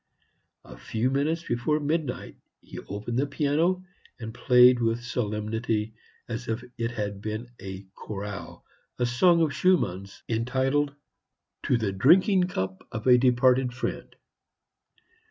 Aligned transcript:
A 0.65 0.75
few 0.77 1.11
minutes 1.11 1.43
before 1.47 1.79
midnight 1.79 2.35
he 2.59 2.79
opened 2.89 3.19
the 3.19 3.27
piano, 3.27 3.85
and 4.19 4.33
played 4.33 4.79
with 4.81 5.03
solemnity, 5.03 5.93
and 6.27 6.33
as 6.37 6.47
if 6.47 6.63
it 6.79 6.89
had 6.89 7.21
been 7.21 7.51
a 7.61 7.83
chorale, 7.93 8.65
a 8.97 9.05
song 9.05 9.43
of 9.43 9.53
Schumann's, 9.53 10.23
entitled 10.27 10.95
"To 11.65 11.77
the 11.77 11.91
Drinking 11.91 12.45
cup 12.47 12.83
of 12.91 13.05
a 13.05 13.19
Departed 13.19 13.75
Friend." 13.75 14.15